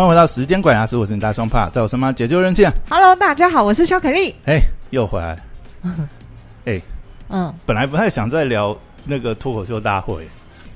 [0.00, 4.34] 欢迎回到时间管家师，我是你大双帕，在我身旁解救人气啊！Hello，大家好，我是肖可丽。
[4.46, 5.36] 哎，又回来。
[6.64, 6.80] 哎，
[7.28, 8.74] 嗯本来不太想再聊
[9.04, 10.26] 那个脱口秀大会，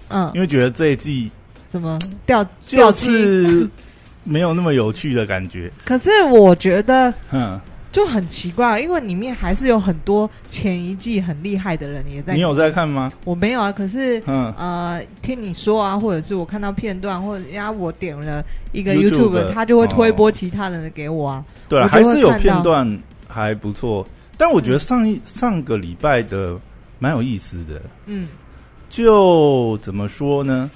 [0.09, 1.31] 嗯，因为觉得这一季
[1.73, 3.11] 怎么掉就掉漆？
[3.11, 3.71] 是
[4.25, 5.73] 没有那么有趣的感觉。
[5.87, 7.59] 可是我觉得嗯，
[7.95, 12.35] 就很奇怪，因为里面还是有很多前一季很厉害的人也在。
[12.35, 12.69] 你有在？
[12.69, 13.13] 看吗？
[13.25, 21.45] 我没有啊，可是嗯，呃，听你说啊，或者是我看到片段，或者人家，我点了一个 YouTube YouTube，他就会推播哦其他人的给我啊。
[21.69, 24.05] 对还是有片段还不错，
[24.37, 26.59] 但我觉得上一上个礼拜的
[26.99, 27.81] 蛮有意思的。
[28.07, 28.27] 嗯，
[28.91, 30.69] 就怎么说呢？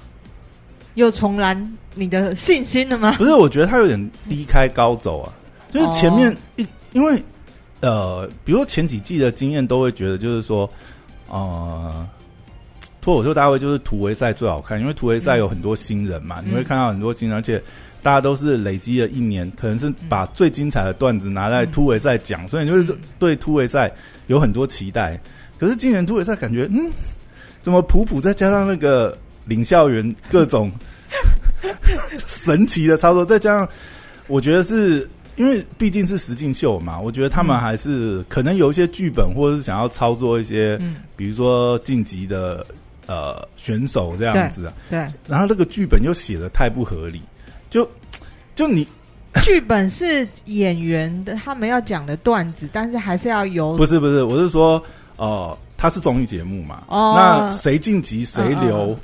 [0.93, 3.15] 又重燃你的信心了吗？
[3.17, 5.33] 不是，我觉得他有点低开高走啊，
[5.69, 7.21] 就是前面一、因为
[7.81, 10.69] 呃，比如说前几季的经验都会觉得就是说，
[11.29, 12.07] 呃，
[13.01, 16.51] 脱口秀大会就是突围赛最好看，因为突围赛有很多新人嘛，嗯。
[16.51, 17.61] 你会看到很多新人，而且
[18.01, 23.91] 大家都是累积了一年，可能是把最精彩的段子拿在突围赛讲，所以你就是对突围赛
[24.27, 25.19] 有很多期待。
[25.57, 26.89] 可是今年突围赛感觉，嗯，
[27.61, 30.71] 怎么普普再加上那个领校园各种
[32.27, 33.69] 神奇的操作，再加上
[34.27, 35.09] 我觉得是
[35.39, 37.59] 因为毕竟是实境秀嘛，我觉得他们嗯。
[37.61, 42.65] 还是可能有一些剧本，或者是想要操作一些，嗯，比如说晋级的
[43.07, 47.21] 呃选手这样子啊，对，然后那个剧本又写的太不合理，
[47.69, 47.89] 就
[48.53, 48.85] 就你
[49.45, 54.83] 剧本是演员的他们要讲的段子，但是还是要由不是不是，我是说
[55.15, 57.13] 呃，它是综艺节目嘛，哦。
[57.15, 58.91] 那谁晋级谁留。
[58.91, 58.99] 嗯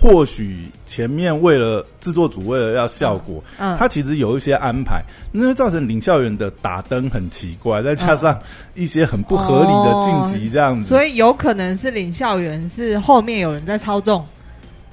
[0.00, 8.38] 或许前面为了制作组为了要效果，嗯，他其实有一些安排，那就造成领校园的打灯很奇怪，再加上
[8.74, 10.86] 一些很不合理的晋级这样子。
[10.86, 14.24] 哦所以有可能是领校园是后面有人在操纵，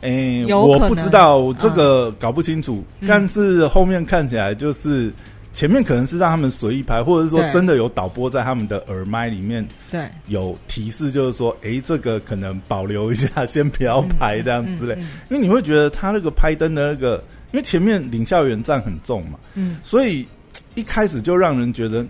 [0.01, 0.81] 诶、有可能。
[0.81, 5.11] 我不知道这个搞不清楚，嗯但是后面看起来就是
[5.55, 14.93] 前面可能是让他们随意拍，或者是说真的有导播在他们的耳麦里面对，有提示，就是说，诶、这个可能保留一下，先不要拍这样之类。
[14.95, 17.23] 嗯因为你会觉得他那个拍灯的那个，
[17.53, 19.77] 因为前面领校园站很重嘛，嗯。
[19.81, 20.27] 所以
[20.75, 22.05] 一开始就让人觉得，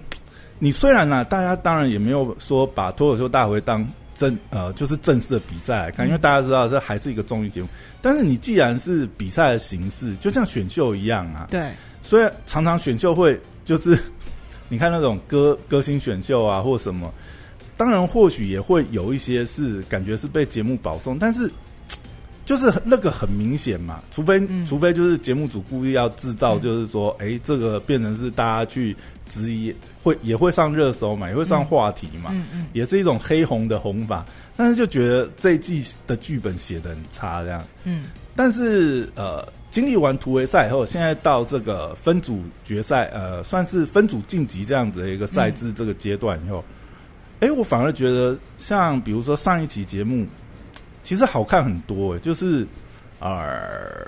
[0.58, 6.08] 你虽然啦、大家当然也没有说把脱口秀大会当正呃就是正式的比赛来看，嗯。
[6.08, 7.68] 因为大家知道这还是一个综艺节目。
[8.02, 11.72] 但是你既然是比赛的形式，就像选秀一样啊，对，
[12.06, 13.98] 虽然常常选秀会就是
[14.70, 17.14] 你看那种歌歌星选秀啊或什么，
[17.76, 21.52] 当然或许也会有一些是感觉是被节目保送，但是。
[22.46, 28.96] 就是那个很明显嘛，除非、嗯除非就是节目组故意要制造，嗯就是说，哎、这个变成是大家去
[29.28, 29.74] 质疑，
[30.04, 34.24] 会也会上热搜嘛，也会上话题嘛，嗯嗯也是一种黑红的红法。
[34.56, 37.64] 但是就觉得这一季的剧本写的很差，这样。
[37.84, 39.44] 嗯但是呃，
[39.76, 46.64] 经历完突围赛以后，现在到这个分组决赛，呃，算是分组晋级这样子的一个赛制这个阶段以后，
[47.42, 50.26] 哎、我反而觉得像比如说上一期节目，
[51.04, 52.66] 其实好看很多、诶就是
[53.20, 54.08] 呃，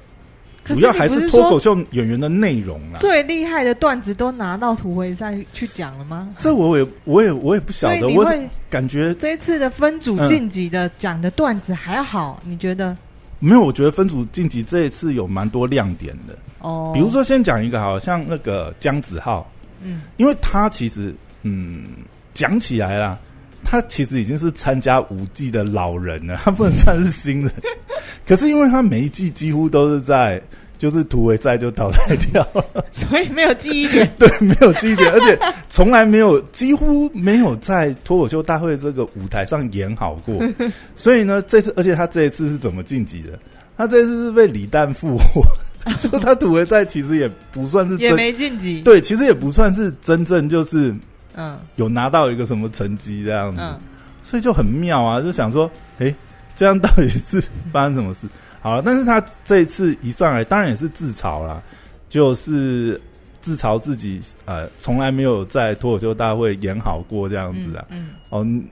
[0.64, 3.00] 主要还是脱口秀演员的内容啦。
[3.00, 6.34] 最厉害的段子都拿到突围赛去讲了吗？
[6.40, 8.26] 这我也我也我也不晓得，我
[8.70, 12.96] 感觉这一次的分组嗯晋级的讲的段子还要好，你觉得？
[13.40, 16.38] 没有，我觉得分组晋级这一次有蛮多亮点的。
[16.60, 19.50] 哦，比如，说，先讲一个，好像那个姜子浩，
[19.84, 21.84] 嗯因为他其实，嗯，
[22.34, 23.18] 讲起来啦，
[23.64, 27.52] 他其实已经是参加五季的老人了，他不能算是新人。
[28.26, 30.42] 可是因为他每一季几乎都是在
[30.78, 34.08] 就是突围赛就淘汰掉了， 所以没有记忆点。
[34.20, 35.38] 对，没有记忆点，而且
[35.70, 40.40] 从来没有几乎没有在脱口秀大会这个舞台上演好过。
[40.96, 43.38] 所以呢，这次而且他这一次是怎么晋级的？
[43.78, 45.42] 他这次是被李诞复活，
[46.00, 48.82] 就他突围赛其实也不算是也没晋级。
[48.82, 50.94] 对，其实也不算是真正就是
[51.36, 53.78] 嗯有拿到一个什么成绩这样子，嗯
[54.24, 56.14] 所以就很妙啊，就想说，诶，
[56.56, 57.42] 这样到底是
[57.72, 58.28] 发生什么事？
[58.62, 61.62] 好了，但是他这一次一上来，当然也是自嘲啦，
[62.10, 63.00] 就是
[63.42, 67.86] 自嘲自己呃，从来没有在脱口秀大会演好过这样子啊。
[67.90, 68.64] 嗯哦，嗯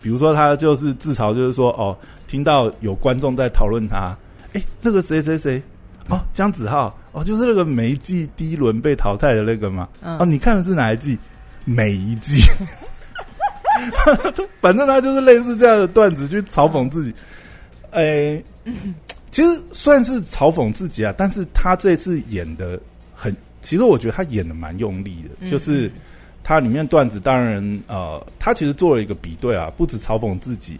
[0.00, 1.96] 比如说他就是自嘲，就是说哦，
[2.26, 4.16] 听到有观众在讨论他，
[4.52, 5.62] 诶，那个谁谁谁，
[6.08, 9.88] 哦，姜子浩，哦，就是那个每一季第一轮被淘汰的那个嘛。
[10.00, 11.18] 嗯哦，你看的是哪一季？
[11.66, 12.42] 每一季，
[14.60, 17.14] 反正他就是类似这样的段子去嘲讽自己。
[17.92, 18.44] 诶、
[19.34, 22.78] 其实算是嘲讽自己啊，但是他这次演的
[23.12, 25.90] 很，其实我觉得他演的蛮用力的，嗯就是
[26.44, 30.78] 他里面段子，当然呃，他其实做了一个比对啊，不止嘲讽自己，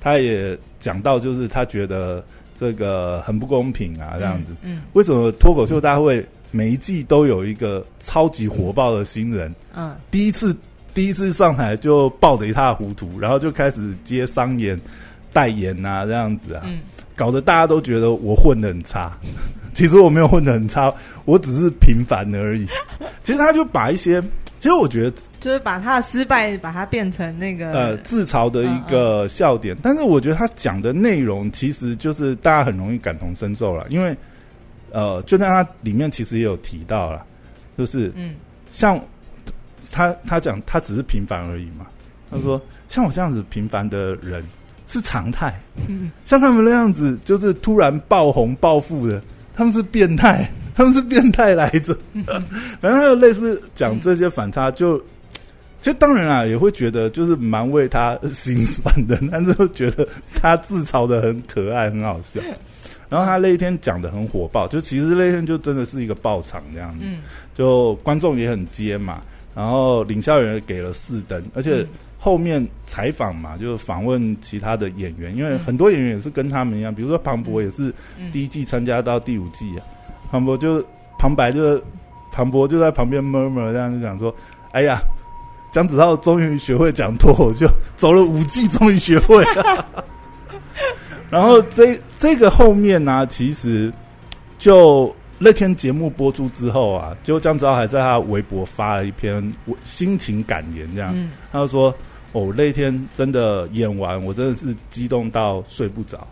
[0.00, 2.24] 他也讲到就是他觉得
[2.56, 4.52] 这个很不公平啊，这样子。
[4.62, 9.52] 嗯为什么脱口秀大会每一季都有一个超级火爆的新人？
[9.74, 10.56] 嗯第一次
[10.94, 14.80] 第一次上台就爆得一塌糊涂，然后就开始接商演、
[15.32, 16.78] 代言啊，这样子啊，嗯
[17.16, 19.12] 搞得大家都觉得我混的很差。
[19.74, 20.92] 其实我没有混的很差，
[21.24, 22.66] 我只是平凡而已。
[23.24, 24.22] 其实他就把一些，
[24.60, 34.16] 其实我觉得就是把他的失败，把它变成那个呃自嘲的一个笑点，但是我觉得他讲的内容其实就是大家很容易感同身受了，因为
[34.92, 37.24] 呃，就在他里面其实也有提到了，
[37.76, 38.34] 就是嗯。
[38.68, 39.00] 像
[39.90, 41.86] 他他讲他只是平凡而已嘛，
[42.30, 44.42] 他说像我这样子平凡的人
[44.86, 46.10] 是常态，嗯。
[46.24, 49.20] 像他们那样子就是突然爆红暴富的，
[49.54, 51.96] 他们是变态，他们是变态来着。
[52.80, 54.98] 反正还有类似讲这些反差，就
[55.80, 62.40] 其实当然啊，也会觉得就是蛮为他心酸的，但是会觉得他自嘲的很可爱，很好笑。
[63.08, 66.90] 然后他那一天讲的很火爆，就其实那一天就真的是一个爆场这样。
[66.98, 67.18] 子，嗯。
[67.54, 69.22] 就观众也很接嘛，
[69.54, 71.88] 然后领笑员也给了四灯，而且嗯
[72.26, 75.60] 后面采访嘛，就是访问其他的演员，因为嗯。
[75.60, 78.32] 很多演员也是跟他们一样，比如说庞博也是嗯。
[78.32, 79.86] 第一季参加到第五季啊，
[80.28, 80.84] 庞博就
[81.20, 81.80] 旁白就是
[82.32, 84.34] 庞博就在旁边 murmur 这样就讲说，
[84.72, 85.00] 哎呀，
[85.70, 87.64] 姜子浩终于学会讲脱口秀，
[87.96, 89.86] 走了五季终于学会了。
[91.30, 93.92] 然后这这个后面呢、其实
[94.58, 101.30] 就那天节目播出之后啊，就姜子浩还在他微博发了一篇心情感言，这样、嗯。
[101.52, 101.94] 他就说
[102.32, 106.26] ：“哦，那天真的演完，我真的是激动到睡不着，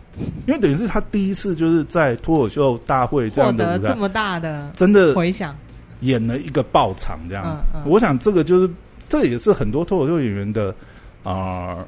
[0.47, 5.55] 因为等于是他第一次就是在脱口秀大会这样的这么大的真的回响，
[6.01, 7.45] 演了一个爆场这样。
[7.45, 8.69] 嗯嗯我想这个就是
[9.09, 10.69] 这也是很多脱口秀演员的
[11.23, 11.87] 啊、呃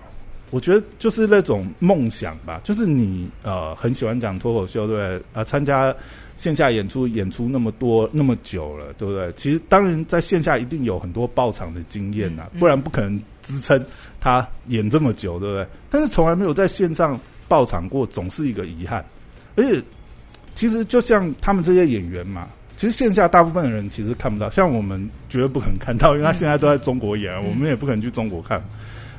[0.50, 5.22] 我觉得就是那种梦想吧，就是你呃很喜欢讲脱口秀，对？
[5.34, 5.94] 啊、参加
[6.38, 9.34] 线下演出演出那么多那么久了，对不对？
[9.36, 13.84] 其实当然在线下一定有很多爆场的经验呐、不然不可能支撑
[14.22, 15.68] 他演这么久，对不对？
[15.90, 19.04] 但是从来没有在线上爆场过，总是一个遗憾。
[19.56, 19.82] 而且
[20.54, 28.64] 其实就像他们这些演员嘛，其实线下大部分的人其实看不到，像我们绝对不可能看到，因为他现在都在中国演，嗯我们也不可能去中国看。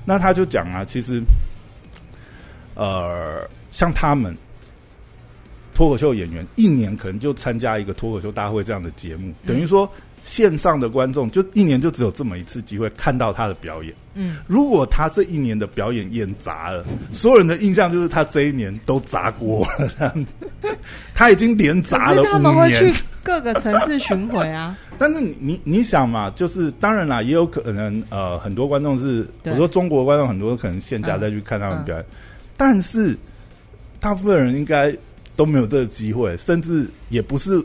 [0.04, 1.20] 那他就讲啊，其实，
[2.74, 4.34] 呃，像他们
[5.78, 9.88] 脱口秀演员，一年可能就参加一个脱口秀大会这样的节目，等于说
[10.24, 13.94] 线上的观众就一年就只有这么一次机会看到他的表演。
[14.14, 14.38] 嗯。
[14.48, 20.34] 如果他这一年的表演演砸了，所有人的印象就是他这一年都砸锅了这样子。
[21.14, 29.52] 他已经连砸了五年他们会去，各个城市巡回啊，但是你你你想嘛，就是当然啦，也有可能呃，很多观众是对。
[29.52, 31.20] 我说中国观众很多可能线下嗯。
[31.20, 32.04] 再去看他们表演，
[32.56, 33.16] 但是
[34.00, 34.92] 大部分人应该
[35.38, 37.64] 都没有这个机会，甚至也不是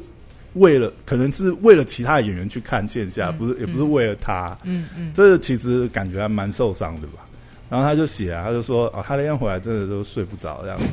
[0.54, 4.56] 为了，可能是为了其他演员去看线下，嗯不是也不是为了他。
[4.62, 7.26] 嗯嗯这其实感觉还蛮受伤的吧。
[7.72, 10.86] 然后他就写啊，他就说啊，他那天回来真的都睡不着这样子，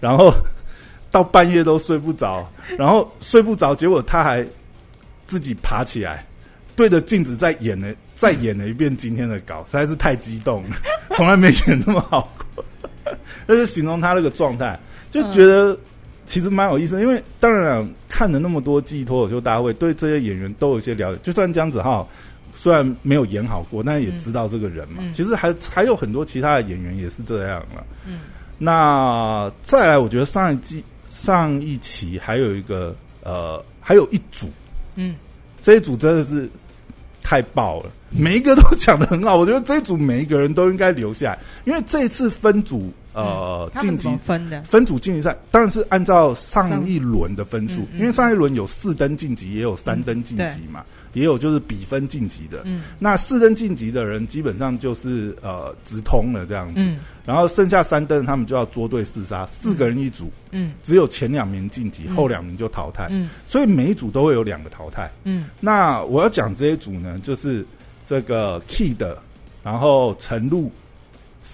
[0.00, 0.34] 然后
[1.08, 2.44] 到半夜都睡不着，
[2.76, 4.44] 然后睡不着，结果他还
[5.28, 6.26] 自己爬起来，
[6.74, 10.76] 对着镜子再演了再演了一遍今天的稿，实在是太激动了，
[11.14, 12.64] 从来没演这么好过。
[13.46, 14.76] 那就形容他那个状态，
[15.12, 15.78] 就觉得
[16.26, 21.20] 其实蛮有意思的，因为当然了看了那么多季脱口秀大会，对这些演员都有一些了解。
[21.22, 22.08] 就算姜子浩
[22.54, 25.02] 虽然没有演好过，但也知道这个人嘛。
[25.12, 27.84] 其实还还有很多其他的演员也是这样了。
[28.06, 28.20] 嗯
[28.56, 34.48] 那再来，我觉得上一季上一期还有一个呃，还有一组，
[34.94, 35.16] 嗯
[35.60, 36.48] 这一组真的是
[37.20, 39.36] 太爆了，每一个都讲的很好。
[39.36, 44.62] 我觉得这一组每一个人都应该留下来，因为这一次分组呃晋级分的？
[44.64, 52.62] 分组晋级赛当然是按照上一轮的分数因为上一轮有四登晋级，也有三登晋级嘛，也有就是比分晋级的。
[52.64, 52.82] 嗯。
[52.98, 56.98] 那四登晋级的人基本上就是呃直通了这样子，嗯。
[57.24, 60.72] 然后剩下三登他们就要捉对厮杀，四个人一组，嗯。
[60.82, 62.16] 只有前两名晋级，嗯。
[62.16, 63.30] 后两名就淘汰，嗯。
[63.46, 65.10] 所以每一组都会有两个淘汰。
[65.22, 65.46] 嗯。
[65.60, 67.64] 那我要讲这一组呢，就是
[68.04, 69.16] 这个 Key 的
[69.62, 70.70] 然后陈露、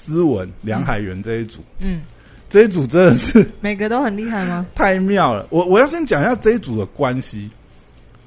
[0.04, 2.00] 思文、梁海源这一组，嗯，
[2.48, 4.66] 这一组真的是 每个都很厉害吗？
[4.74, 5.46] 太妙了。
[5.50, 7.50] 我我要先讲一下这一组的关系，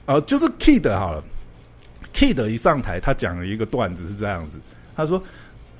[0.06, 1.24] 呃，就是 Kid 好了
[2.14, 4.60] ，Kid 一上台，他讲了一个段子是这样子，
[4.96, 5.22] 他说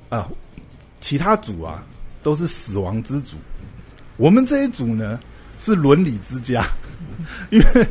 [0.08, 0.28] 啊、
[1.00, 1.84] 其他组啊
[2.22, 3.36] 都是死亡之组，
[4.16, 5.18] 我们这一组呢
[5.58, 6.64] 是伦理之家，
[7.50, 7.86] 因为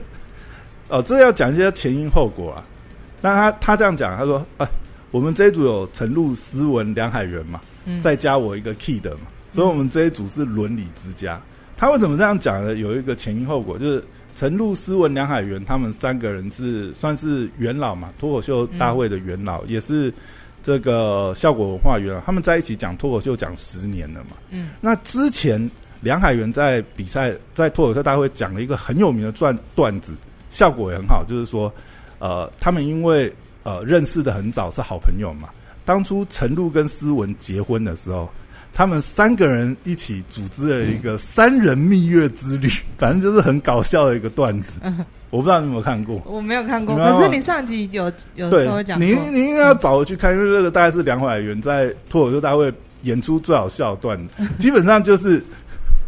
[0.90, 2.64] 哦，这要讲一些前因后果啊。
[3.22, 4.70] 那他他这样讲，他说啊，
[5.12, 11.42] 我们这一组有陈露、思文、梁海源嘛，嗯再加我一个 Kid 嘛，所以我们这一组是伦理之家。
[11.76, 12.76] 他为什么这样讲呢？
[12.76, 14.04] 有一个前因后果，就是
[14.36, 20.14] 陈露、思文、梁海源他们三个人是算是元老嘛，脱口秀大会的元老，也是
[20.62, 22.22] 这个效果文化元老。
[22.22, 24.38] 他们在一起讲脱口秀讲十年了嘛。
[24.52, 30.14] 嗯，那之前梁海源在比赛在脱口秀大会讲了一个很有名的段段子，
[30.50, 31.74] 效果也很好，就是说，
[32.20, 35.50] 呃，他们因为呃认识的很早，是好朋友嘛。
[35.86, 38.30] 当初陈露跟思文结婚的时候。
[38.76, 44.80] 他们三个人一起组织了一个三人蜜月之旅，反正就是很搞笑的一个段子。
[45.30, 46.96] 我不知道你有没有看过，我没有看过。
[46.96, 52.74] 可是你上集有有稍微讲，你你应该要找我去看，因为这个大概是梁海源在脱口秀大会
[53.04, 55.40] 演出最好笑的段子， 基本上就是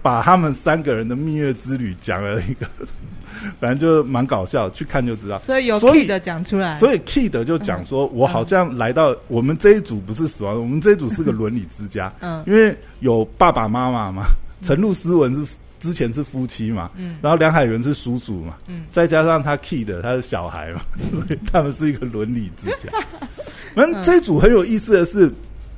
[0.01, 2.65] 把他们三个人的蜜月之旅讲了一个。
[3.59, 5.39] 反正就蛮搞笑，去看就知道。
[5.39, 12.11] 所以有 key 的讲出来，所以 key 的就讲说，我好像来到我们这一组不是死亡，我们这一组是个伦理之家。
[12.21, 14.25] 嗯，因为有爸爸妈妈嘛，
[14.61, 15.45] 陈露思文是
[15.79, 22.91] 之前是夫妻嘛，嗯，然后梁海源是叔叔嘛，嗯，再加上他 key 的他是小孩嘛，所以他们是一个伦理之家。
[23.75, 25.29] 反正这一组很有意思的是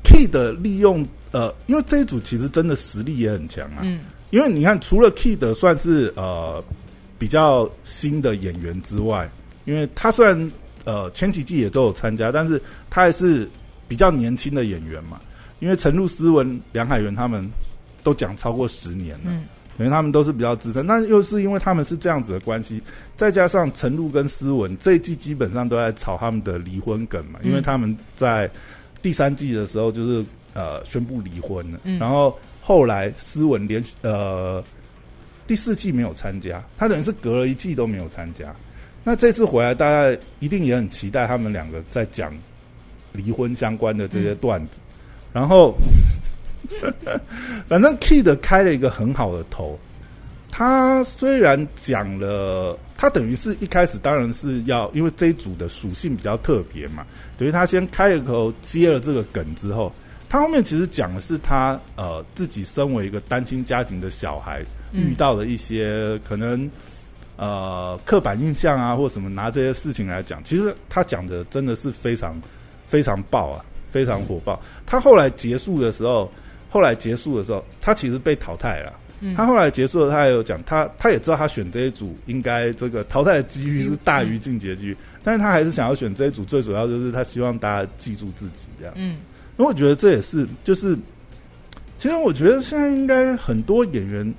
[0.03, 3.79] ，key 的利用呃，因为这一组其实真的实力也很强啊。
[3.81, 3.99] 嗯，
[4.29, 6.63] 因为你看，除了 key 的算是呃。
[7.19, 9.29] 比较新的演员之外，
[9.65, 10.51] 因为他虽然
[10.85, 13.49] 呃前几季也都有参加，但是他还是
[13.87, 15.19] 比较年轻的演员嘛。
[15.59, 17.49] 因为陈露、思文、梁海源他们
[18.03, 19.31] 都讲超过十年了，
[19.79, 20.85] 因为他们都是比较资深。
[20.85, 22.79] 那又是因为他们是这样子的关系，
[23.15, 28.47] 再加上陈露跟思文这一季基本上都在炒他们的离婚梗嘛，因为他们在
[29.01, 34.63] 第三季的时候就是呃宣布离婚了，然后后来思文连呃。
[35.47, 38.53] 第四季没有参加，他等于是隔了一季都没有参加。
[39.03, 42.37] 那这次回来，大家一定也很期待他们两个在讲
[43.13, 44.71] 离婚相关的这些段子。
[45.31, 45.75] 然后，
[47.67, 49.79] 反正 Kid 开了一个很好的头。
[50.49, 57.05] 他虽然讲了，他等于是一开始当然是要，因为这一组的属性比较特别嘛，
[57.37, 59.93] 等于他先开了口接了这个梗之后，
[60.29, 64.63] 他后面其实讲的是他呃自己身为一个单亲家庭的小孩。
[64.93, 66.67] 遇到的一些可能
[67.35, 72.41] 呃刻板印象啊，或什么拿这些事情来讲，其实他讲的真的是非常
[72.87, 74.59] 非常爆啊，非常火爆。
[74.85, 76.31] 他后来结束的时候，
[76.69, 78.93] 后来结束的时候，他其实被淘汰了。
[79.35, 88.93] 他后来结束了，他也有讲，他他也知道他选这一组应该这个淘汰的几率是大于晋级几率，但是他还是想要选这一组，最主要就是他希望大家记住自己这样。
[88.95, 89.17] 嗯，
[89.57, 90.97] 因为我觉得这也是就是，
[91.97, 94.33] 其实我觉得现在应该很多演员。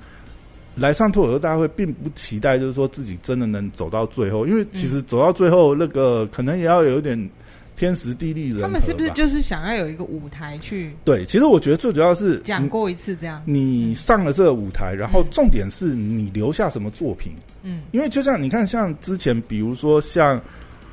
[0.77, 7.31] 来上脱口秀大会，并不期待就是说自己真的能走到最后，因为其实走到最后，那个可能也要有一点
[7.75, 8.61] 天时地利人。
[8.61, 10.95] 他们是不是就是想要有一个舞台去？
[11.05, 13.43] 对，其实我觉得最主要是讲过一次这样。
[13.45, 17.33] 你上了这个舞台，然后重点是你留下什么作品？
[17.65, 20.41] 嗯，因为就像你看，像之前比如说像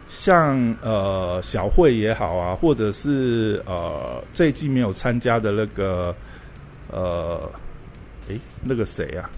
[0.09, 6.15] 像呃小慧也好啊，或者是呃这一季没有参加的那个
[6.91, 7.49] 呃，
[8.27, 9.29] 诶，那个谁啊？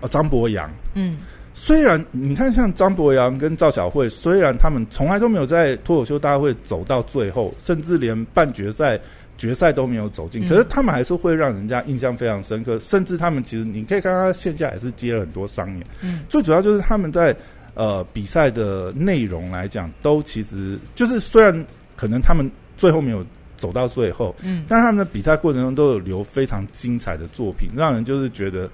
[0.00, 1.12] 啊，张博洋，嗯，
[1.54, 9.00] 虽然你看像张博洋跟赵小慧，虽然他们从来都没有在脱口秀大会走到最后，甚至连半决赛、
[9.36, 12.78] 决赛都没有走进，可是他们还是会让人家印象非常深刻。
[12.78, 17.34] 甚至他们其实你可以看他线下也是接了很多商演，嗯，最主要就是他们在
[17.78, 21.66] 呃比赛的内容来讲，都其实就是虽然
[21.96, 23.24] 可能他们最后没有
[23.56, 28.68] 走到最后，嗯，但他们的比赛过程中都有留非常精彩的作品，让人就是觉得，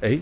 [0.00, 0.18] 哎。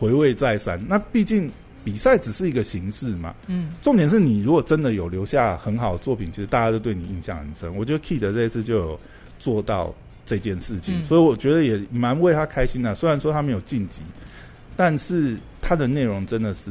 [0.00, 1.50] 回味再三，那毕竟
[1.82, 3.34] 比赛只是一个形式嘛。
[3.48, 7.74] 嗯，重点是你如果真的有留下很好的作品，其实大家都对你印象很深。
[7.74, 9.00] 我觉得 Kid 这一次就有
[9.40, 9.92] 做到
[10.24, 12.94] 这件事情，所以我觉得也蛮为他开心的。
[12.94, 14.02] 虽然说他没有晋级。
[14.76, 15.36] 但是
[15.68, 16.70] 它的内容真的是，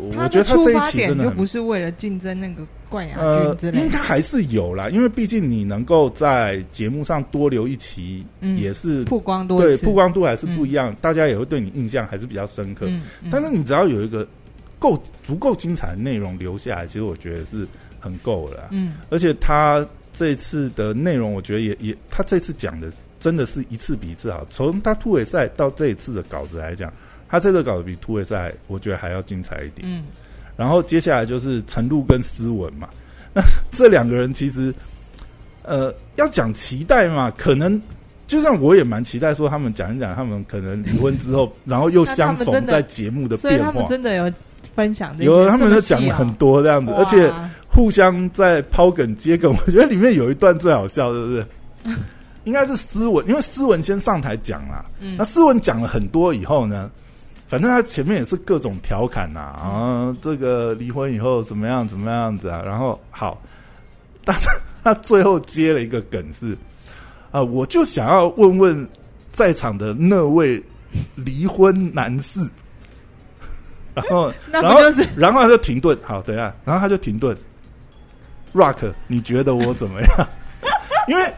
[0.00, 4.88] 我觉得他这一期真的不是为了竞争那个冠亚军之类，应该还是有啦。
[4.88, 8.24] 因为毕竟你能够在节目上多留一期，
[8.56, 12.88] 也是曝光多，对曝光度还是不一样，大家也会对你印象还是比较深刻。
[13.28, 14.24] 但是你只要有一个
[14.78, 17.66] 够足够精彩的内容留下来，其实我觉得是
[17.98, 18.68] 很够了。
[18.70, 24.46] 嗯，而且他这次的内容，我觉得也也，他这次讲的真的是一次比一次好。
[24.48, 26.92] 从他突围赛到这一次的稿子来讲。
[27.32, 29.80] 他这个搞得比突围赛，我觉得还要精彩一点。
[29.82, 30.04] 嗯，
[30.54, 32.86] 然后接下来就是陈露跟思文嘛，
[33.32, 34.72] 那这两个人其实，
[35.62, 37.80] 呃，要讲期待嘛，可能
[38.26, 44.30] 就像我也蛮期待说他们讲一讲他们可能离婚之后， 然后又相逢在节目的变化，真的有
[44.74, 47.32] 分享，有他们都讲了很多这样子，而且
[47.66, 51.46] 互相在抛梗接梗，我觉得里面有一段最好笑，是不是？
[52.44, 54.84] 应该是思文，因为思文先上台讲啦。
[55.00, 56.90] 嗯那思文讲了很多以后呢，
[57.52, 63.38] 反正他前面也是各种调侃呐、啊，这个离婚以后怎么样怎么样子啊，然后好，
[64.24, 64.48] 但是
[64.82, 66.56] 他最后接了一个梗是，
[67.30, 68.88] 啊、我就想要问问
[69.32, 70.64] 在场的那位
[71.14, 72.40] 离婚男士，
[73.92, 77.36] 然后然后就是然后他就停顿，好，等一下，然后他就停顿。
[78.54, 80.28] Rock，你觉得我怎么样？
[81.06, 81.30] 因为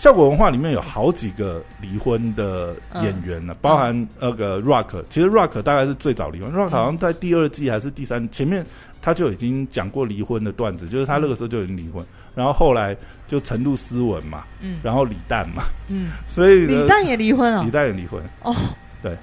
[0.00, 5.02] 效果文化里面有好几个离婚的演员呢，包含那个 Rock。
[5.10, 8.64] 其实 Rock 大概是最早离婚，Rock 好像在第二季还是第三前面
[9.02, 12.00] 他就已经讲过离婚的段子，就是他那个时候就已经离婚，
[12.36, 14.78] 然后后来就陈露斯文嘛，嗯。
[14.84, 18.54] 然后李诞嘛，嗯，所以李诞也离婚了李诞也离婚，哦，
[19.02, 19.18] 对。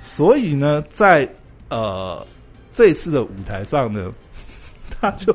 [0.00, 1.28] 所以呢，在
[1.68, 2.26] 呃
[2.74, 4.12] 这次的舞台上呢，
[5.00, 5.32] 他就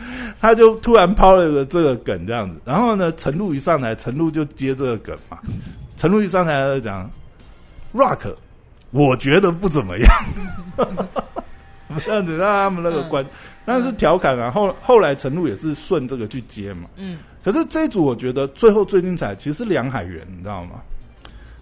[0.40, 5.38] 他就突然抛了个这个梗这样子，然后呢，陈露一上台，陈露就接这个梗嘛，
[5.96, 7.10] 陈露一上台就讲
[7.94, 8.34] Rock，
[8.90, 10.08] 我觉得不怎么样，
[12.04, 13.24] 这样子让他们那个关，
[13.64, 17.18] 但是调侃啊，后后来陈露也是顺这个去接嘛，嗯。
[17.42, 20.82] 可是这一组我觉得最后最精彩，其实是梁海源，你知道吗？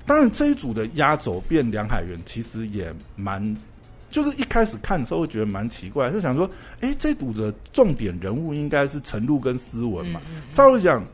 [0.04, 3.56] 当然这一组的压轴变梁海源，其实也蛮，
[4.08, 6.48] 就是一开始看的时候会觉得蛮奇怪，就想说，
[6.80, 10.20] 哎，这组的重点人物应该是陈露跟思文嘛。
[10.30, 11.04] 嗯照理讲，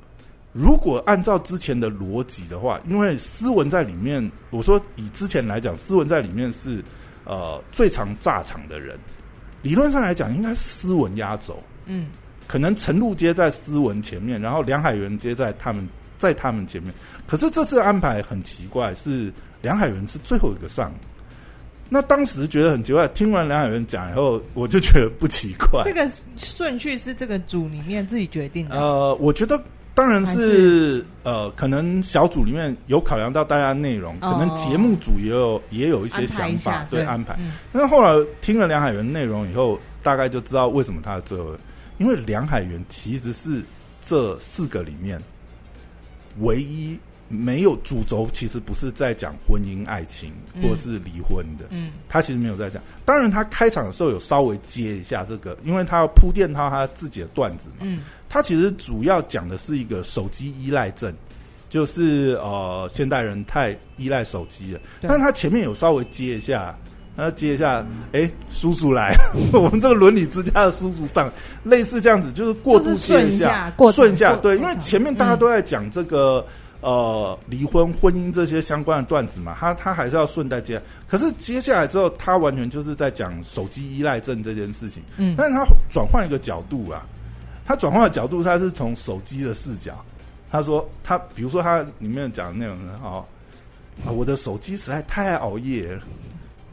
[0.52, 6.84] 如果按照之前的逻辑的话，因为思文在里面，我说以之前来讲，思文在里面是
[7.24, 8.98] 呃最常炸场的人，
[9.62, 11.62] 理论上来讲，应该是思文压轴。
[11.86, 12.08] 嗯
[12.46, 16.92] 可能陈露接在思文前面，然后梁海源接在他们在他们前面。
[17.26, 19.32] 可是这次安排很奇怪，是
[19.62, 20.92] 梁海源是最后一个上。
[21.92, 25.92] 那当时觉得很奇怪，听完梁海源讲以后，我就觉得不奇怪这。
[25.92, 28.80] 个顺序是这个组里面自己决定的。
[28.80, 37.36] 呃，我觉得当然还是呃，可能小组里面有考量到大家内容，哦可能节目组也有也有一些想法，对安排。
[37.38, 41.54] 嗯但是后来听了梁海源内容以后，大概就知道为什么他的最后，
[41.98, 43.62] 因为梁海源其实是
[44.00, 45.20] 这四个里面
[46.38, 46.98] 唯一
[47.32, 52.82] 没有主轴，其实不是在讲婚姻、爱情嗯或是离婚的，嗯他其实没有在讲。
[53.06, 57.76] 当然，他开场的时候有稍微接一下这个，因为他要铺垫他他自己的段子嘛。
[57.80, 61.12] 嗯他其实主要讲的是一个手机依赖症，
[61.68, 64.80] 就是呃现代人太依赖手机了。
[65.00, 66.74] 但他前面有稍微接一下，
[67.14, 69.14] 他接一下，哎、叔叔来，
[69.52, 71.30] 我们这个伦理之家的叔叔上，
[71.62, 72.96] 类似这样子，就是过渡一
[73.38, 76.44] 下过顺一下，对，因为前面大家都在讲这个。
[76.82, 80.82] 呃，离婚、婚姻这些相关的段子嘛，他他还是要顺带接。
[81.06, 85.00] 可是接下来之后，他完全就是在讲手机依赖症这件事情。
[85.16, 87.06] 嗯但是他转换一个角度啊，
[87.64, 90.04] 他转换的角度，他是从手机的视角。
[90.50, 93.24] 他说，他比如说他里面讲的内容呢，哦，
[94.04, 96.02] 啊，我的手机实在太爱熬夜了，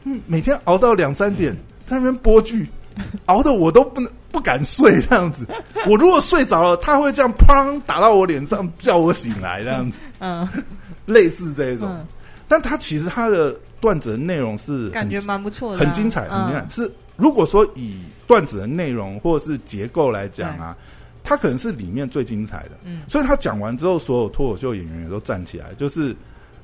[0.02, 2.68] 嗯，每天熬到两三点，在那边播剧，
[3.26, 5.46] 熬的我都不能不敢睡这样子。
[5.86, 10.48] 我如果睡着了，他会这样砰打到我脸上，叫我醒来这样子，嗯
[11.06, 11.88] 类似这一种。
[11.90, 12.06] 嗯，
[12.48, 16.60] 但他其实他的段子的内容是感觉蛮不错的啊，很精彩，很精彩。
[16.60, 20.74] 嗯是如果说以段子的内容或者是结构来讲啊，
[21.22, 22.70] 他可能是里面最精彩的。
[22.84, 26.16] 嗯所以他讲完之后，所有脱口秀演员也都站起来，就是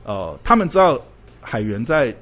[0.04, 0.98] 呃，他们知道
[1.40, 2.14] 海源在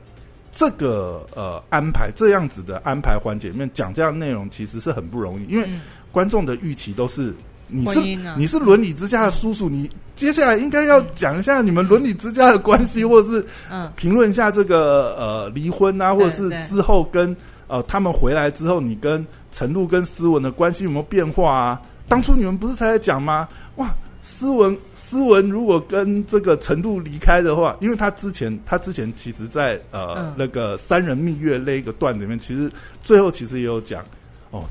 [0.56, 5.80] 这个呃安排这样子的安排环节里面讲这样的内容，其实是很不容易，因为嗯
[6.12, 7.34] 观众的预期都是。
[7.66, 17.34] 你是啊你是伦理之家的叔叔，你接下来应该要讲一下你们伦理之家的关系，或者是嗯评论一下这个呃离婚啊，或者是之后跟
[17.66, 21.80] 呃他们回来之后，你跟陈露跟思文的关系有没有变化啊？
[22.06, 23.48] 当初你们不是才在讲吗？
[23.76, 23.88] 哇，
[24.22, 32.70] 思文思文如果跟这个陈露离开的话，因为他之前他之前其实在呃、嗯那个三人蜜月那个段子里面，其实
[33.02, 34.04] 最后其实也有讲
[34.50, 34.64] 哦，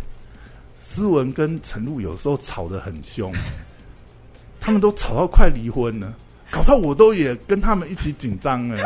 [0.80, 3.34] 思文跟陈露有时候吵得很凶，
[4.60, 6.14] 他们都吵到快离婚了。
[6.52, 8.78] 搞到我都也跟他们一起紧张了。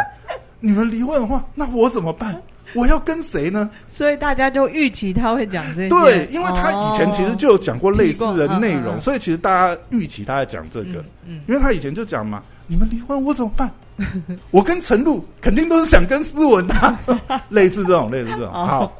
[0.59, 2.41] 你们离婚的话，那我怎么办？
[2.77, 3.69] 我要跟谁呢？
[3.91, 11.03] 所以大家就预期他会讲这些，对，因为他以前其实就有讲过类似的内容，所以其实大家预期他在讲这个。
[11.27, 13.69] 嗯因为他以前就讲嘛，你们离婚我怎么办？
[14.51, 18.47] 我跟陈露肯定都是想跟思文的啊， 类似这种，类似这种。
[18.47, 18.97] 哦好，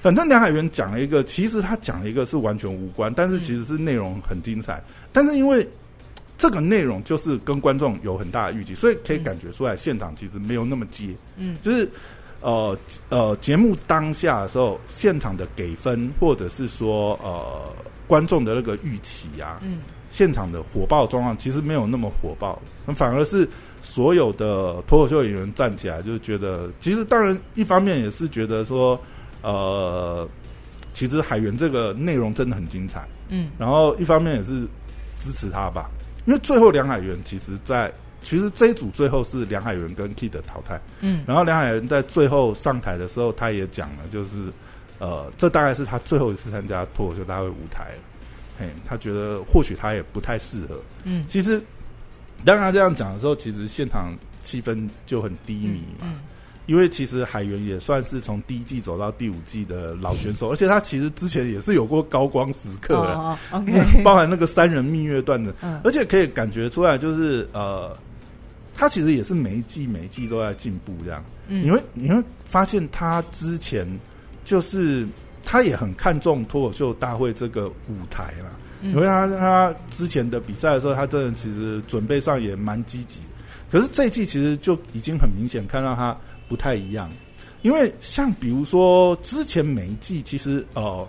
[0.00, 4.82] 反正梁海源讲了一个，其实他讲了一个是完全无关，但是其实是内容很精彩。
[5.12, 5.68] 但是因为
[6.36, 11.08] 这个内容就是跟观众有很大的预期，所以可以感觉出来现场其实没有那么接。
[11.36, 11.88] 嗯就是
[12.40, 17.72] 呃呃，节目当下的时候，现场的给分或者是说呃
[18.06, 19.80] 观众的那个预期啊，嗯。
[20.10, 22.58] 现场的火爆状况其实没有那么火爆，
[22.96, 23.46] 反而是
[23.82, 28.98] 所有的脱口秀演员站起来，就是觉得，其实当然一方面也是觉得说，
[29.42, 30.26] 呃，
[30.94, 34.66] 其实海源这个内容真的很精彩，嗯，然后一方面也是
[35.18, 35.90] 支持他吧，
[36.24, 37.92] 因为最后梁海源其实，在
[38.22, 44.52] 其实这一组最后是梁海源跟 Kid 淘汰，嗯，然后梁海源在最后上台的时候，他也讲了，就是
[44.98, 47.98] 呃，这大概是他最后一次参加脱口秀大会舞台了。
[48.58, 50.80] 嘿，他觉得或许他也不太适合。
[51.04, 51.62] 嗯，其实
[52.44, 56.02] 当他这样讲的时候，其实现场气氛就很低迷嘛。
[56.02, 56.18] 嗯，
[56.66, 63.38] 因为其实海源也算是从第一季走到第五季的老选手， 而且他其实之前也是有过高光时刻的，
[64.02, 67.96] 包含那个三人蜜月段的，嗯而且可以感觉出来，就是呃，
[68.78, 71.20] 他其实也是每一季每一季都在进步，这样。
[71.48, 73.84] 嗯你会你会发现他之前
[74.44, 75.04] 就是
[75.42, 78.56] 他也很看重脱口秀大会这个舞台啦。
[78.80, 83.18] 嗯因为他他之前的比赛的时候，他真的其实准备上也蛮积极。
[83.68, 86.16] 可是这一季其实就已经很明显看到他
[86.48, 87.10] 不太一样，
[87.62, 91.04] 因为像比如说之前每一季其实呃，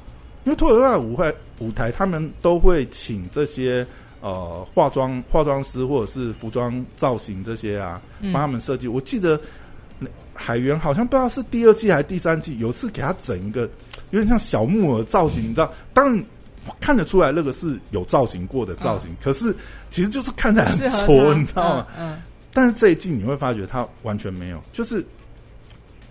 [0.46, 3.86] 因为脱口秀大会舞会舞台他们都会请这些
[4.22, 8.88] 呃化妆化妆师或者是服装造型这些啊，嗯帮他们设计。
[8.88, 9.40] 我记得
[10.34, 13.62] 海源好像不知道是第二季还是第三季，有次给他整一个
[14.12, 15.72] 有点像小木偶造型，你知道？
[15.94, 16.24] 当然
[16.80, 19.56] 看得出来那个是有造型过的造型，可是
[19.90, 21.88] 其实就是看起来很挫，你知道吗？？
[21.98, 25.06] 嗯但是这一季你会发觉他完全没有，就是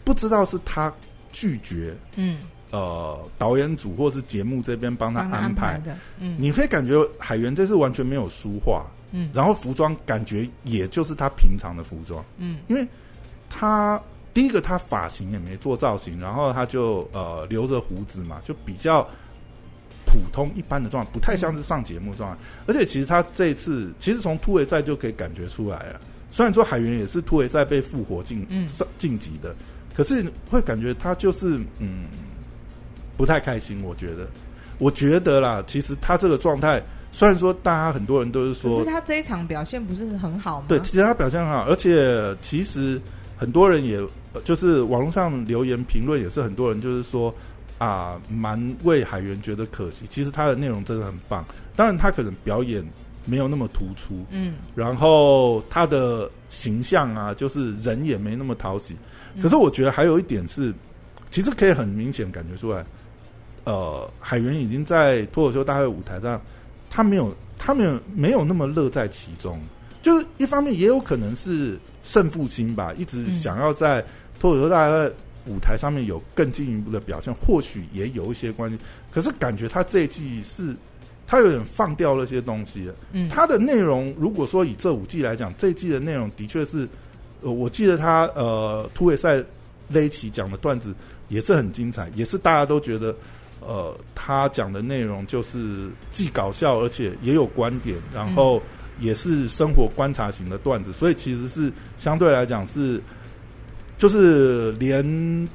[0.05, 0.91] 不知道是他
[1.33, 2.39] 拒绝嗯，
[2.71, 9.31] 呃导演组或是节目这边帮他安排，的，嗯，你可以感觉海源这次完全没有书画，嗯。
[9.33, 12.59] 然后服装感觉也就是他平常的服装，嗯。
[12.69, 12.87] 因为
[13.49, 14.01] 他
[14.35, 19.03] 第一个他发型也没做造型，然后他就呃留着胡子嘛，就比较
[20.05, 22.39] 普通一般的状态，不太像是上节目状态。
[22.67, 26.01] 而且其实他这一次其实从突围赛就可以感觉出来了，
[26.31, 28.69] 虽然说海源也是突围赛被复活晋嗯。
[28.69, 29.55] 上晋级的，
[29.95, 32.05] 可是会感觉他就是嗯
[33.19, 33.83] 不太开心。
[33.85, 34.27] 我觉得，
[34.79, 36.83] 我觉得啦，其实他这个状态。
[37.11, 40.67] 虽然说大家很多人都是说可是他这一场表现不是很好吗？
[40.69, 43.01] 对，其实他表现很好，而且其实
[43.35, 43.97] 很多人也
[44.35, 47.35] 呃就是网络上留言评论也是很多人就是说
[47.79, 50.05] 啊，蛮为海源觉得可惜。
[50.11, 51.43] 其实他的内容真的很棒，
[51.75, 52.85] 当然他可能表演
[53.25, 58.95] 没有那么突出，嗯，然后他的形象啊，就是人也没那么讨喜。
[59.35, 60.75] 嗯可是我觉得还有一点是，
[61.31, 62.85] 其实可以很明显感觉出来，
[63.69, 66.41] 呃，海源已经在脱口秀大会舞台上，
[66.89, 69.61] 他没有他没有没有那么乐在其中。
[70.01, 74.03] 就是一方面也有可能是胜负心吧，一直嗯想要在
[74.41, 75.13] 脱口秀大会
[75.45, 78.79] 舞台上面有更进一步的表现，或许也有一些关系。
[79.11, 80.75] 可是感觉他这一季是，
[81.27, 82.95] 他有点放掉那些东西了。
[83.13, 86.89] 嗯，他的内容，如果说以这五季来讲，这一季的内容的确是，
[87.43, 89.45] 呃，我记得他呃突围赛
[89.89, 90.95] 那一期讲的段子
[91.29, 93.15] 也是很精彩，也是大家都觉得，
[93.61, 98.63] 呃，他讲的内容就是既搞笑，而且也有观点，然后
[99.01, 103.01] 也是生活观察型的段子，所以其实是相对来讲是。
[103.99, 105.05] 就是连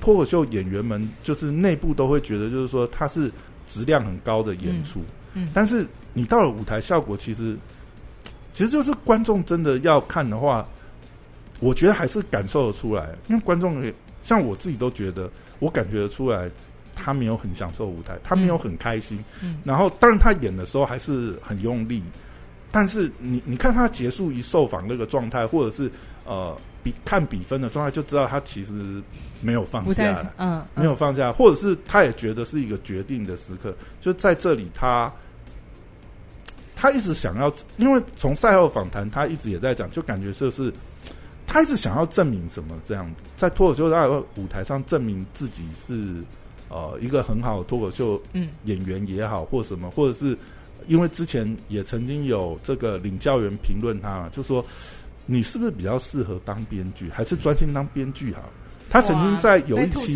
[0.02, 3.32] 脱口秀演员们，就是内部都会觉得，就是说他是
[3.68, 5.00] 质量很高的演出，
[5.34, 7.56] 嗯，但是你到了舞台效果，其实
[8.52, 10.68] 其实就是观众真的要看的话，
[11.62, 16.52] 我觉得还是感受得出来，因为观众也像我自己都觉得，我感觉得出来，
[16.96, 19.24] 他没有很享受舞台，他没有很开心。
[19.42, 22.04] 嗯然后当然他演的时候还是很用力，
[22.72, 25.92] 但是你你看他结束一受访那个状态，或者是
[26.26, 29.02] 呃比看比分的状态，就知道他其实
[29.42, 30.34] 没有放下来。
[30.38, 35.12] 嗯，嗯没有放下，或者是他也觉得是一个决定的时刻，就在这里他。
[36.76, 40.74] 他一直想要，因为从赛后访谈，他一直也在讲，就感觉就是
[41.48, 46.16] 他一直想要证明什么这样子，在脱口秀大会舞台上证明自己是
[46.74, 48.50] 呃一个很好的脱口秀嗯。
[48.66, 50.36] 演员也好，或什么，或者是
[50.88, 54.66] 因为之前也曾经有这个领教员评论他嘛，就说
[55.26, 58.42] 你是不是比较适合当编剧，还是专心当编剧好？
[58.90, 60.16] 他曾经在有一期，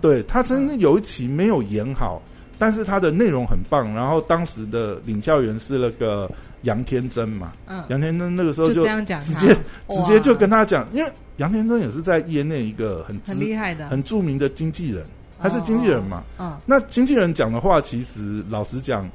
[0.00, 2.22] 对他真的有一期没有演好，
[2.56, 3.92] 但是他的内容很棒。
[3.94, 6.30] 然后当时的领教员是那个
[6.62, 9.96] 杨天真嘛，嗯，杨天真那个时候就直接哇。
[9.96, 15.04] 直接就跟他讲，因为杨天真也是在业内一个很知很厉害的，很著名的经纪人，
[15.42, 16.22] 他是经纪人嘛。
[16.38, 19.08] 嗯那经纪人讲的话，其实老实讲，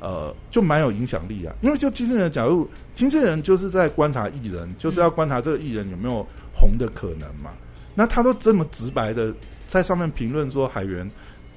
[0.00, 1.54] 呃，就蛮有影响力啊。
[1.62, 7.50] 因为就经纪人的角度，经纪人就是在观察艺人，就是要观察这个艺人有没有红的可能嘛。
[7.94, 9.32] 那他都这么直白的
[9.66, 11.08] 在上面评论说海源，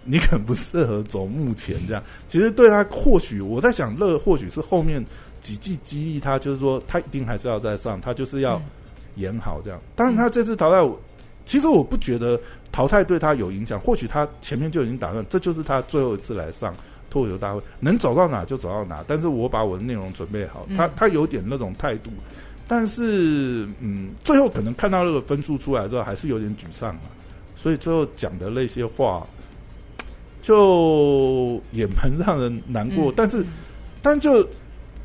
[0.04, 2.04] 你可能不适合走目前这样。
[2.30, 5.04] 其实对他，或许我在想，乐或许是后面
[5.42, 8.62] 几季激励他，就是说他一定还是要再上，他就是要
[9.16, 9.80] 演好这样。
[9.96, 11.00] 当然，他这次淘汰，我
[11.46, 12.40] 其实我不觉得
[12.72, 13.80] 淘汰对他有影响。
[13.80, 16.74] 或许他前面就已经打算，这就是他最后一次来上
[17.10, 19.04] 脱口秀大会，能走到哪就走到哪。
[19.08, 22.10] 但是我把我的内容准备好，他他有点那种态度。
[22.70, 27.02] 但是，嗯，最后可能看到那个分数出来之后，还是有点沮丧啊。
[27.56, 29.26] 所以最后讲的那些话，
[30.42, 33.12] 就也蛮让人难过。
[33.16, 33.46] 但是，
[34.02, 34.46] 但就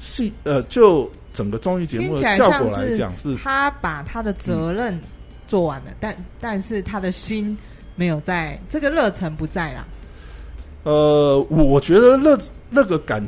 [0.01, 5.01] 戏呃，就整个综艺节目的效果来讲，是他把他的责任
[5.53, 7.55] 做完了，但但是他的心
[7.95, 9.87] 没有在，这个热忱不在啦。
[10.85, 12.39] 呃，我觉得那
[12.71, 13.23] 那个感，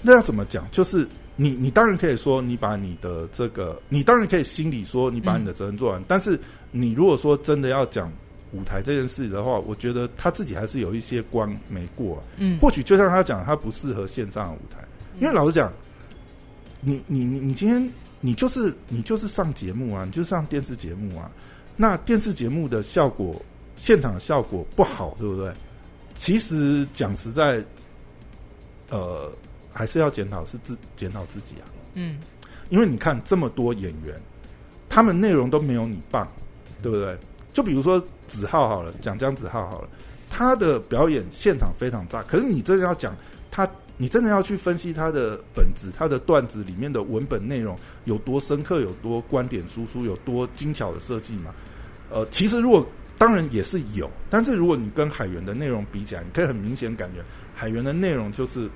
[0.00, 0.66] 那要怎么讲？
[0.70, 1.06] 就是。
[1.36, 6.38] 你你当然可以说你把你的这个，你当然可以心里说你把你的责任做完，但是
[6.70, 8.12] 你如果说真的要讲
[8.52, 12.22] 舞台这件事的话，我觉得他自己还是有一些关没过。
[12.36, 14.86] 嗯，或许就像他讲，他不适合线上的舞台，
[15.18, 15.72] 因为老实讲，
[16.82, 21.30] 你你你你今天你就是你就是上节目啊，你就上电视节目啊，
[21.80, 23.40] 那电视节目的效果，
[23.74, 25.50] 现场的效果不好，对不对？
[26.14, 27.64] 其实讲实在，
[28.90, 29.32] 呃。
[29.72, 31.64] 还是要检讨，是自检讨自己啊。
[31.94, 32.18] 嗯，
[32.70, 34.20] 因为你看这么多演员，
[34.88, 36.26] 他们内容都没有你棒，
[36.82, 37.16] 对不对？
[37.52, 39.88] 就比如说子浩好了，讲江子浩好了，
[40.28, 42.20] 他的表演现场非常炸。
[42.24, 43.16] 可是你真的要讲
[43.48, 43.66] 他，
[43.96, 51.54] 你真的要去分析他的本子、他的段子里面的文本内容有多深刻、有多观点输出、有多精巧的设计嘛？
[52.10, 57.20] 呃，其实如果当然也是有，但是如果你跟海源的内容比起来，你可以很明显感觉
[57.54, 58.68] 海源的内容就是。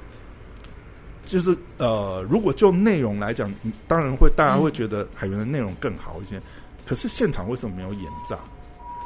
[1.26, 3.50] 就是呃，如果就内容来讲，
[3.88, 6.38] 当然会大家会觉得海源的内容更好一些。
[6.84, 8.36] 可是现场为什么没有演炸？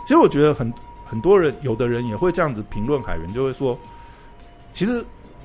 [0.05, 0.75] 其实我觉得很
[1.07, 3.79] 很多人，有的人也会这样子评论海源，就会说，
[4.73, 5.01] 其实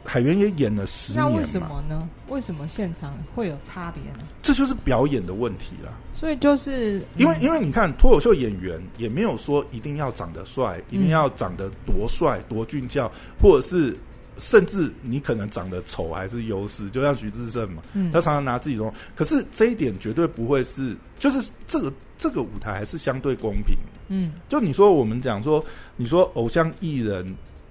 [0.06, 2.10] 海源也演了十年那为什么呢？
[2.30, 4.28] 为什么现场会有差别呢？
[4.42, 5.98] 这就是表演的问题了。
[6.14, 13.12] 所以就是因为因为你看脱口秀演员也没有说一定要长得帅，一定要长得多帅多俊俏，
[13.42, 13.98] 或者是。
[14.40, 23.78] 甚至你可能长得丑还是优势，就像徐志胜嘛，他常常拿自己说，可是这一点绝对不会是，就是这个这个舞台还是相对公平。
[24.08, 25.64] 嗯，就你说我们讲说，
[25.96, 27.24] 你说偶像艺人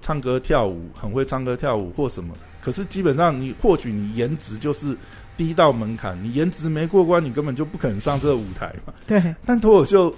[0.02, 4.94] 唱歌跳舞很会唱歌跳舞或什么，可是基本上你或许你颜值就是
[5.36, 8.92] 低到门槛，你颜值没过关，你根本就不可能上这个舞台嘛。
[9.06, 10.14] 对，但脱口秀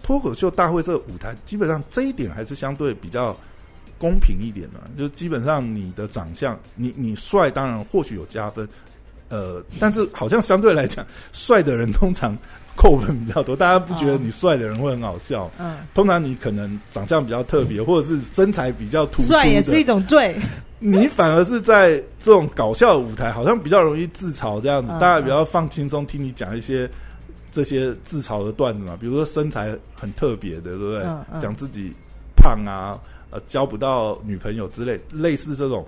[0.00, 3.36] 脱口秀大会这个舞台，基本上这一点还是相对比较。
[3.98, 8.68] 公平一点呢，就基本上你的长相，你你帅当然或许有加分，
[9.30, 12.36] 呃，但是好像相对来讲，帅的人通常
[12.76, 13.56] 扣分比较多。
[13.56, 15.50] 大家不觉得你帅的人会很好笑？
[15.58, 20.36] 嗯，通常你可能长相比较特别，或者是身材比较突出，帅也是一种罪。
[20.78, 26.88] 你反而是在这种搞笑舞台，好像比较容易自嘲这样子，大家比较放轻松听你讲一些
[27.50, 31.04] 这些自嘲的段子嘛，比如说身材很特别的，对不对？
[31.40, 31.92] 讲自己
[32.36, 32.98] 胖啊。
[33.28, 35.84] 呃，交不到女朋友之类，类似这种，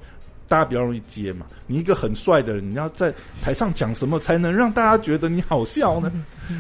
[0.49, 1.47] 大家比较容易接嘛。
[1.67, 6.11] 你一个很帅的人，你要在台上讲什么才能让大家觉得你好笑呢？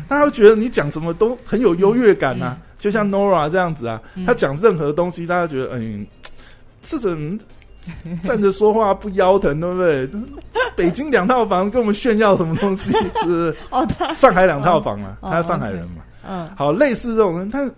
[0.06, 2.56] 大家觉得你讲什么都很有优越感呐。
[2.78, 6.06] 就像 Nora 这样子啊，他讲任何东西，大家觉得，嗯，
[6.82, 7.38] 这种
[8.22, 10.08] 站着说话不腰疼，对不对？
[10.76, 12.92] 北京两套房跟我们炫耀什么东西？
[12.92, 13.56] 是不是？
[13.70, 16.02] 哦，上海两套房啊， 他是上海人嘛。
[16.28, 17.68] 嗯，好，类似这种人，但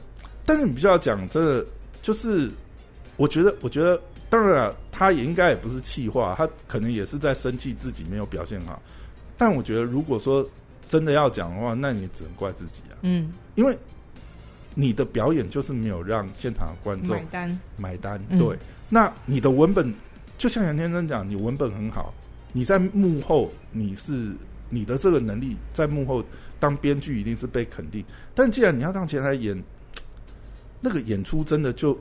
[0.45, 1.65] 但是你必须要讲，这
[2.03, 2.51] 就是。
[3.17, 8.81] 我觉得，我觉得，当然，他也应该也不是气话，他可能也是在生气自己没有表现好。
[9.37, 10.49] 但我觉得，如果说
[10.87, 12.95] 真的要讲的话，那你只能怪自己啊。
[13.03, 13.77] 嗯，因为
[14.73, 18.23] 你的表演就是没有让现场的观众买单，买单。
[18.39, 18.57] 对，
[18.89, 19.93] 那你的文本
[20.39, 22.15] 就像杨天真讲，你文本很好，
[22.53, 24.33] 你在幕后你是
[24.69, 26.25] 你的这个能力在幕后
[26.61, 28.05] 当编剧一定是被肯定。
[28.33, 29.61] 但既然你要当前台演，
[30.81, 31.99] 那个演出真的就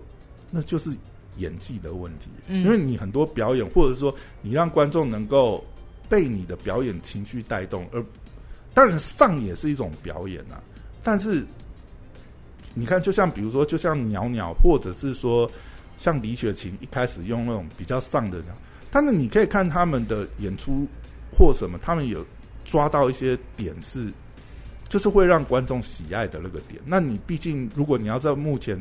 [0.51, 0.91] 那就是。
[1.39, 5.63] 演技的问题，因为你很多表演，或者说你让观众能够
[6.08, 8.06] 被你的表演情绪带动，而
[8.73, 10.62] 当然上也是一种表演啊。
[11.04, 11.43] 但是
[12.73, 15.49] 你看，就像比如说，就像鸟鸟，或者是说
[15.97, 18.41] 像李雪琴一开始用那种比较丧的，
[18.91, 20.86] 但是你可以看他们的演出
[21.32, 22.25] 或什么，他们有
[22.63, 24.12] 抓到一些点是，
[24.88, 26.82] 就是会让观众喜爱的那个点。
[26.86, 28.80] 那你毕竟，如果你要在目前。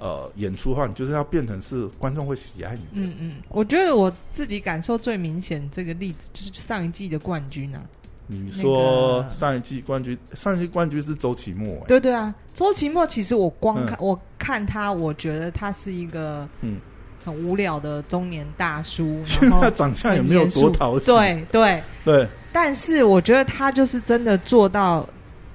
[0.00, 2.80] 呃，演出的话，你就是要变成是观众会喜爱你。
[2.94, 7.80] 嗯嗯，我觉得我自己感受最明显这个例子就是上一季的冠军啊。
[8.26, 11.84] 你说上一季冠军，上一季冠军是周奇墨。
[11.88, 16.78] 对对啊，周奇墨其实我光看我看他，我觉得他是一个嗯
[17.24, 25.06] 很无聊的中年大叔， 然后他长相也没有多讨喜，对对，对，但是我觉得他就是真的做到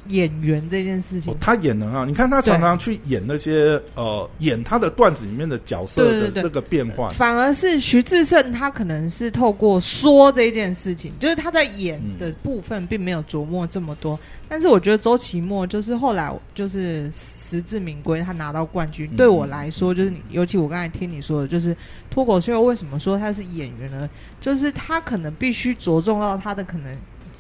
[0.07, 14.19] 演员这件事情哦，他演能啊，你看他常常去演那些呃，演他的段子里面的角色的那个变换，反而是徐志胜，他可能是透过说这件事情，就是他在演的部分并没有琢磨这么多。
[14.47, 19.09] 但是我觉得周奇墨就是后来就是实至名归，他拿到冠军。
[19.11, 21.75] 嗯对我来说，就是你，尤其我刚才听你说的，就是
[22.11, 24.07] 脱口秀为什么说他是演员呢？
[24.39, 26.95] 就是他可能必须着重到他的可能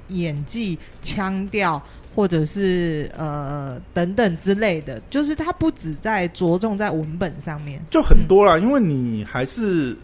[0.07, 1.79] 演技、腔调。
[2.15, 9.95] 或者是呃等等之类的，就是它不止在着重在文本上面，就很多啦，因为你还是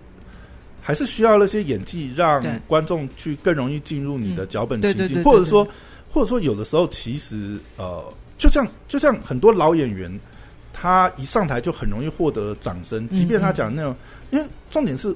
[0.82, 5.66] 还是需要那些演技，让观众去更容易进入你的脚本情境，或者说，
[6.12, 8.04] 或者说有的时候其实呃，
[8.38, 10.12] 就像就像很多老演员，
[10.74, 13.96] 他一上台就很容易获得掌声，即便他讲的内容，
[14.32, 15.16] 因为重点是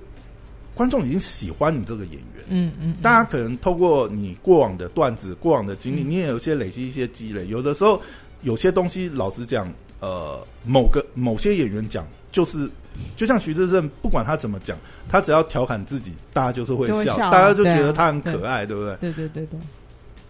[0.75, 2.45] 观众已经喜欢你这个演员。
[2.49, 7.47] 嗯嗯，大家可能透过你过往的段子、过往的经历，嗯你也有些累积一些积累。
[7.47, 7.99] 有的时候，
[8.43, 9.67] 有些东西，老实讲，
[9.99, 12.69] 呃，某个某些演员讲，就是
[13.15, 14.77] 就像徐志胜，不管他怎么讲，
[15.09, 18.95] 他只要调侃自己，大家就是会笑，会笑啊大家就觉得他很可爱，对不对？
[19.01, 19.59] 对对对对，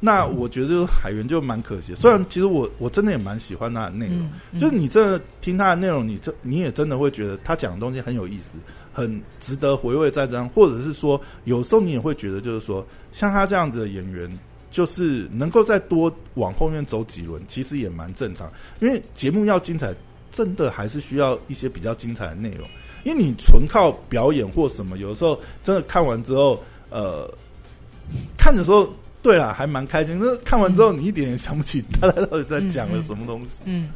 [0.05, 8.59] 那我觉得海源就蛮可惜的，虽然其实我我真的也蛮喜欢他的内容，就是你真的听他的内容，你这你也真的会觉得他讲的东西很有意思，
[8.93, 14.29] 很值得回味再张，或者是说，有时候你也会觉得，就是说，像他这样子的演员，
[14.69, 18.47] 就是能够再多往后面走几轮，其实也蛮正常。
[18.81, 19.91] 因为节目要精彩，
[20.31, 22.67] 真的还是需要一些比较精彩的内容。
[23.05, 27.27] 因为你纯靠表演或什么，有的时候真的看完之后，呃，
[28.37, 28.87] 看的时候。
[29.25, 30.19] 对啦，还蛮开心。
[30.21, 33.63] 那看完之后，你一点也想不起他到底在讲了什么东西。
[33.65, 33.89] 嗯，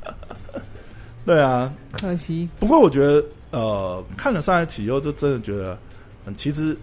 [1.24, 5.78] 对啊，可惜，不过我觉得，呃，看了上一期以后，就真的觉得，
[6.26, 6.76] 嗯，其实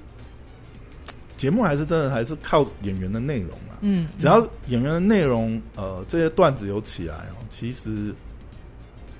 [1.37, 3.75] 节目还是真的还是靠演员的内容啊。
[3.81, 8.15] 嗯，只要演员的内容，呃，这些段子有起来哦，其实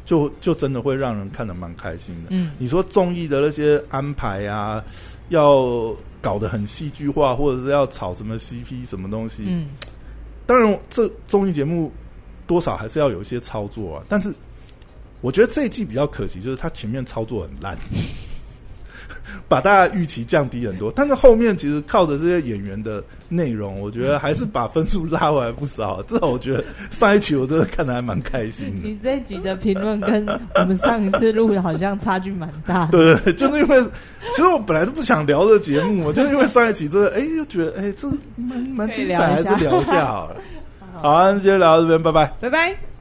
[0.05, 2.29] 就就真的会让人看得蛮开心的。
[2.31, 4.81] 嗯你说综艺的那些安排啊，
[5.31, 9.69] 要搞得很戏剧化，或者是要炒什么 CP 什么东西，嗯
[10.47, 11.91] 当然，这综艺节目
[12.47, 14.05] 多少还是要有一些操作啊。
[14.09, 14.33] 但是，
[15.21, 17.77] 我觉得这一季比较可惜，就是他前面操作很烂，
[19.49, 20.93] 把大家预期降低很多。
[20.95, 26.03] 但是后面其实靠着这些演员的内容，我觉得还是把分数拉回来不少。
[26.09, 28.89] 至少我觉得上一期我真的看的还蛮开心的。
[28.89, 32.87] 你这一集的评论跟我们上一次录的好像差距蛮大。
[32.87, 33.83] 对对对，就是因为
[34.31, 40.37] 其实我本来都不想聊这节目，我就是因为上一期真的哎，又觉得哎，这蛮蛮精彩，还是聊一下好了。
[41.01, 42.33] 好，那今天聊到这边，拜拜。
[42.41, 42.96] 拜拜。